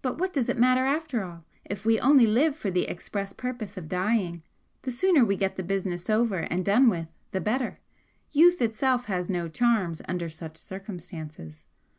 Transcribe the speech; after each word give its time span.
But 0.00 0.16
what 0.16 0.32
does 0.32 0.48
it 0.48 0.56
matter 0.58 0.86
after 0.86 1.22
all? 1.22 1.44
If 1.66 1.84
we 1.84 2.00
only 2.00 2.26
live 2.26 2.56
for 2.56 2.70
the 2.70 2.86
express 2.88 3.34
purpose 3.34 3.76
of 3.76 3.90
dying, 3.90 4.42
the 4.84 4.90
sooner 4.90 5.22
we 5.22 5.36
get 5.36 5.56
the 5.56 5.62
business 5.62 6.08
over 6.08 6.38
and 6.38 6.64
done 6.64 6.88
with 6.88 7.08
the 7.32 7.42
better 7.42 7.78
youth 8.32 8.62
itself 8.62 9.04
has 9.04 9.28
no 9.28 9.48
charms 9.50 10.00
under 10.08 10.30
such 10.30 10.56
circumstances. 10.56 11.66